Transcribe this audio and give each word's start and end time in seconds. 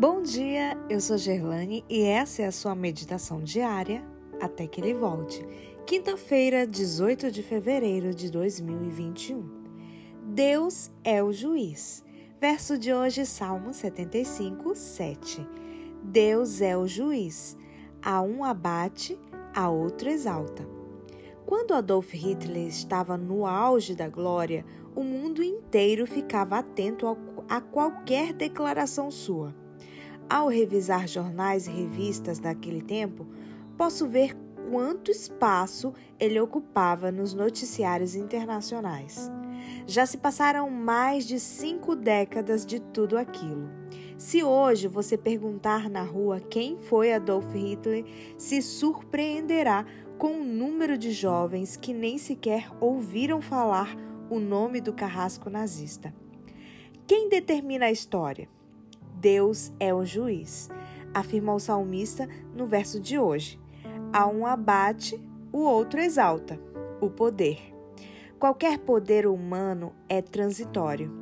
Bom 0.00 0.22
dia, 0.22 0.78
eu 0.88 0.98
sou 0.98 1.18
Gerlane 1.18 1.84
e 1.86 2.00
essa 2.00 2.40
é 2.40 2.46
a 2.46 2.52
sua 2.52 2.74
meditação 2.74 3.42
diária 3.42 4.02
até 4.40 4.66
que 4.66 4.80
ele 4.80 4.94
volte. 4.94 5.46
Quinta-feira, 5.86 6.66
18 6.66 7.30
de 7.30 7.42
fevereiro 7.42 8.14
de 8.14 8.30
2021. 8.30 9.46
Deus 10.24 10.90
é 11.04 11.22
o 11.22 11.34
juiz. 11.34 12.02
Verso 12.40 12.78
de 12.78 12.94
hoje, 12.94 13.26
Salmo 13.26 13.74
75, 13.74 14.74
7. 14.74 15.46
Deus 16.02 16.62
é 16.62 16.74
o 16.74 16.86
juiz. 16.86 17.54
A 18.02 18.22
um 18.22 18.42
abate, 18.42 19.20
a 19.54 19.68
outro 19.68 20.08
exalta. 20.08 20.66
Quando 21.44 21.74
Adolf 21.74 22.14
Hitler 22.14 22.68
estava 22.68 23.18
no 23.18 23.44
auge 23.46 23.94
da 23.94 24.08
glória, 24.08 24.64
o 24.96 25.04
mundo 25.04 25.42
inteiro 25.42 26.06
ficava 26.06 26.56
atento 26.56 27.06
a 27.46 27.60
qualquer 27.60 28.32
declaração 28.32 29.10
sua. 29.10 29.54
Ao 30.30 30.46
revisar 30.46 31.08
jornais 31.08 31.66
e 31.66 31.70
revistas 31.70 32.38
daquele 32.38 32.80
tempo, 32.80 33.26
posso 33.76 34.06
ver 34.06 34.36
quanto 34.70 35.10
espaço 35.10 35.92
ele 36.20 36.38
ocupava 36.38 37.10
nos 37.10 37.34
noticiários 37.34 38.14
internacionais. 38.14 39.28
Já 39.88 40.06
se 40.06 40.18
passaram 40.18 40.70
mais 40.70 41.26
de 41.26 41.40
cinco 41.40 41.96
décadas 41.96 42.64
de 42.64 42.78
tudo 42.78 43.18
aquilo. 43.18 43.68
Se 44.16 44.44
hoje 44.44 44.86
você 44.86 45.18
perguntar 45.18 45.90
na 45.90 46.02
rua 46.02 46.38
quem 46.38 46.78
foi 46.78 47.12
Adolf 47.12 47.52
Hitler, 47.52 48.04
se 48.38 48.62
surpreenderá 48.62 49.84
com 50.16 50.42
o 50.42 50.44
número 50.44 50.96
de 50.96 51.10
jovens 51.10 51.76
que 51.76 51.92
nem 51.92 52.18
sequer 52.18 52.70
ouviram 52.80 53.42
falar 53.42 53.96
o 54.30 54.38
nome 54.38 54.80
do 54.80 54.92
carrasco 54.92 55.50
nazista. 55.50 56.14
Quem 57.04 57.28
determina 57.28 57.86
a 57.86 57.90
história? 57.90 58.48
Deus 59.20 59.70
é 59.78 59.92
o 59.92 60.02
juiz, 60.02 60.70
afirma 61.12 61.54
o 61.54 61.60
salmista 61.60 62.26
no 62.54 62.66
verso 62.66 62.98
de 62.98 63.18
hoje. 63.18 63.60
A 64.10 64.26
um 64.26 64.46
abate, 64.46 65.20
o 65.52 65.58
outro 65.58 66.00
exalta 66.00 66.58
o 67.02 67.10
poder. 67.10 67.58
Qualquer 68.38 68.78
poder 68.78 69.26
humano 69.26 69.92
é 70.08 70.22
transitório. 70.22 71.12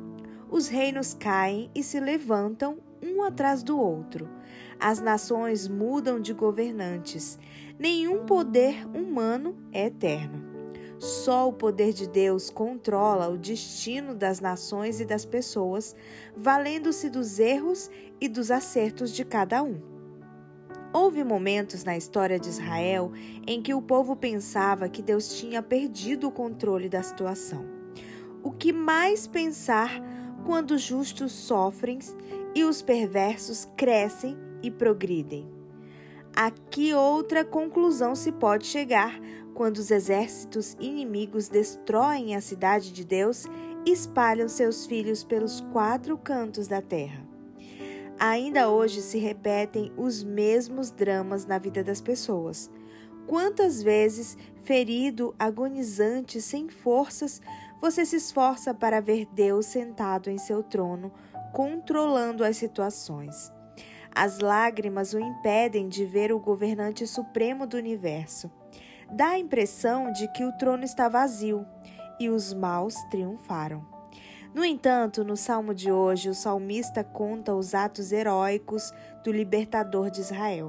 Os 0.49 0.69
reinos 0.69 1.13
caem 1.13 1.69
e 1.75 1.83
se 1.83 1.99
levantam 1.99 2.77
um 3.03 3.21
atrás 3.21 3.61
do 3.63 3.77
outro. 3.77 4.29
As 4.79 5.01
nações 5.01 5.67
mudam 5.67 6.21
de 6.21 6.33
governantes. 6.33 7.37
Nenhum 7.77 8.25
poder 8.25 8.87
humano 8.95 9.57
é 9.73 9.87
eterno. 9.87 10.38
Só 10.99 11.47
o 11.47 11.53
poder 11.53 11.93
de 11.93 12.07
Deus 12.07 12.49
controla 12.49 13.29
o 13.29 13.37
destino 13.37 14.13
das 14.13 14.41
nações 14.41 14.99
e 14.99 15.05
das 15.05 15.23
pessoas, 15.23 15.95
valendo-se 16.35 17.09
dos 17.09 17.39
erros 17.39 17.89
e 18.19 18.27
dos 18.27 18.51
acertos 18.51 19.13
de 19.13 19.23
cada 19.23 19.63
um. 19.63 19.79
Houve 20.91 21.23
momentos 21.23 21.85
na 21.85 21.95
história 21.95 22.37
de 22.37 22.49
Israel 22.49 23.13
em 23.47 23.61
que 23.61 23.73
o 23.73 23.81
povo 23.81 24.13
pensava 24.15 24.89
que 24.89 25.01
Deus 25.01 25.39
tinha 25.39 25.63
perdido 25.63 26.27
o 26.27 26.31
controle 26.31 26.89
da 26.89 27.01
situação. 27.01 27.65
O 28.43 28.51
que 28.51 28.73
mais 28.73 29.25
pensar 29.25 30.01
quando 30.45 30.71
os 30.71 30.81
justos 30.81 31.31
sofrem 31.31 31.99
e 32.53 32.63
os 32.65 32.81
perversos 32.81 33.69
crescem 33.77 34.35
e 34.61 34.69
progridem? 34.69 35.58
A 36.35 36.51
que 36.51 36.93
outra 36.93 37.43
conclusão 37.43 38.15
se 38.15 38.31
pode 38.31 38.65
chegar 38.65 39.19
quando 39.53 39.77
os 39.77 39.91
exércitos 39.91 40.77
inimigos 40.79 41.49
destroem 41.49 42.35
a 42.35 42.41
cidade 42.41 42.93
de 42.93 43.03
Deus 43.03 43.45
e 43.85 43.91
espalham 43.91 44.47
seus 44.47 44.85
filhos 44.85 45.23
pelos 45.23 45.61
quatro 45.71 46.17
cantos 46.17 46.67
da 46.67 46.81
terra. 46.81 47.27
Ainda 48.17 48.69
hoje 48.69 49.01
se 49.01 49.17
repetem 49.17 49.91
os 49.97 50.23
mesmos 50.23 50.91
dramas 50.91 51.45
na 51.45 51.57
vida 51.57 51.83
das 51.83 52.01
pessoas. 52.01 52.69
Quantas 53.27 53.81
vezes, 53.81 54.37
ferido, 54.63 55.33
agonizante, 55.37 56.41
sem 56.41 56.67
forças, 56.67 57.41
você 57.81 58.05
se 58.05 58.17
esforça 58.17 58.73
para 58.73 58.99
ver 58.99 59.25
Deus 59.33 59.67
sentado 59.67 60.29
em 60.29 60.37
seu 60.37 60.61
trono, 60.61 61.11
controlando 61.53 62.43
as 62.43 62.57
situações. 62.57 63.51
As 64.21 64.39
lágrimas 64.39 65.13
o 65.13 65.19
impedem 65.21 65.87
de 65.87 66.03
ver 66.03 66.33
o 66.33 66.39
governante 66.41 67.07
supremo 67.07 67.65
do 67.65 67.77
universo 67.77 68.51
dá 69.09 69.29
a 69.29 69.39
impressão 69.39 70.11
de 70.11 70.27
que 70.33 70.43
o 70.43 70.51
trono 70.57 70.83
está 70.83 71.07
vazio 71.07 71.65
e 72.19 72.27
os 72.27 72.53
maus 72.53 72.95
triunfaram. 73.09 73.81
No 74.53 74.65
entanto, 74.65 75.23
no 75.23 75.37
salmo 75.37 75.73
de 75.73 75.89
hoje, 75.89 76.27
o 76.27 76.33
salmista 76.33 77.01
conta 77.01 77.55
os 77.55 77.73
atos 77.73 78.11
heróicos 78.11 78.91
do 79.23 79.31
libertador 79.31 80.11
de 80.11 80.19
Israel. 80.19 80.67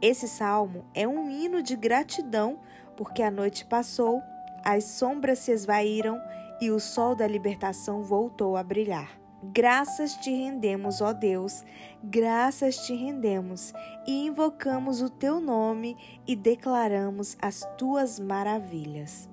Esse 0.00 0.26
salmo 0.26 0.86
é 0.94 1.06
um 1.06 1.28
hino 1.28 1.62
de 1.62 1.76
gratidão 1.76 2.58
porque 2.96 3.22
a 3.22 3.30
noite 3.30 3.66
passou, 3.66 4.22
as 4.64 4.84
sombras 4.84 5.40
se 5.40 5.52
esvaíram 5.52 6.18
e 6.58 6.70
o 6.70 6.80
sol 6.80 7.14
da 7.14 7.26
libertação 7.26 8.02
voltou 8.02 8.56
a 8.56 8.62
brilhar. 8.62 9.21
Graças 9.44 10.14
te 10.18 10.30
rendemos, 10.30 11.00
ó 11.00 11.12
Deus, 11.12 11.64
graças 12.00 12.86
te 12.86 12.94
rendemos 12.94 13.72
e 14.06 14.24
invocamos 14.24 15.02
o 15.02 15.10
teu 15.10 15.40
nome 15.40 15.96
e 16.28 16.36
declaramos 16.36 17.36
as 17.42 17.68
tuas 17.76 18.20
maravilhas. 18.20 19.28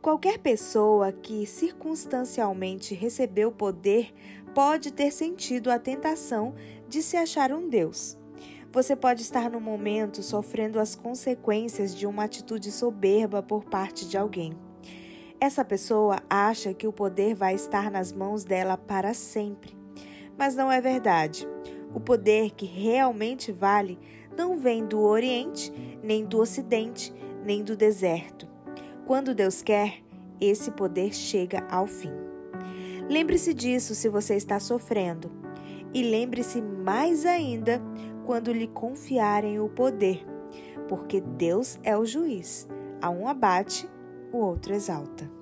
Qualquer 0.00 0.38
pessoa 0.38 1.10
que 1.10 1.44
circunstancialmente 1.46 2.94
recebeu 2.94 3.50
poder 3.50 4.14
pode 4.54 4.92
ter 4.92 5.10
sentido 5.10 5.68
a 5.68 5.80
tentação 5.80 6.54
de 6.88 7.02
se 7.02 7.16
achar 7.16 7.52
um 7.52 7.68
Deus. 7.68 8.16
Você 8.72 8.94
pode 8.94 9.22
estar 9.22 9.50
no 9.50 9.60
momento 9.60 10.22
sofrendo 10.22 10.78
as 10.78 10.94
consequências 10.94 11.92
de 11.92 12.06
uma 12.06 12.22
atitude 12.22 12.70
soberba 12.70 13.42
por 13.42 13.64
parte 13.64 14.08
de 14.08 14.16
alguém. 14.16 14.69
Essa 15.40 15.64
pessoa 15.64 16.18
acha 16.28 16.74
que 16.74 16.86
o 16.86 16.92
poder 16.92 17.34
vai 17.34 17.54
estar 17.54 17.90
nas 17.90 18.12
mãos 18.12 18.44
dela 18.44 18.76
para 18.76 19.14
sempre. 19.14 19.74
Mas 20.36 20.54
não 20.54 20.70
é 20.70 20.82
verdade. 20.82 21.48
O 21.94 21.98
poder 21.98 22.50
que 22.50 22.66
realmente 22.66 23.50
vale 23.50 23.98
não 24.36 24.58
vem 24.58 24.84
do 24.84 25.00
Oriente, 25.00 25.72
nem 26.02 26.26
do 26.26 26.38
Ocidente, 26.38 27.10
nem 27.42 27.64
do 27.64 27.74
deserto. 27.74 28.46
Quando 29.06 29.34
Deus 29.34 29.62
quer, 29.62 30.02
esse 30.38 30.70
poder 30.70 31.14
chega 31.14 31.66
ao 31.70 31.86
fim. 31.86 32.12
Lembre-se 33.08 33.54
disso 33.54 33.94
se 33.94 34.10
você 34.10 34.36
está 34.36 34.60
sofrendo. 34.60 35.32
E 35.94 36.02
lembre-se 36.02 36.60
mais 36.60 37.24
ainda 37.24 37.80
quando 38.26 38.52
lhe 38.52 38.68
confiarem 38.68 39.58
o 39.58 39.70
poder, 39.70 40.24
porque 40.86 41.20
Deus 41.20 41.80
é 41.82 41.96
o 41.96 42.04
juiz. 42.04 42.68
A 43.02 43.08
um 43.10 43.26
abate, 43.26 43.88
o 44.32 44.38
outro 44.38 44.74
exalta. 44.74 45.39